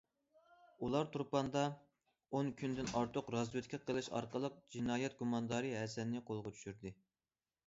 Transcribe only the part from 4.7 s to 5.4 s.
جىنايەت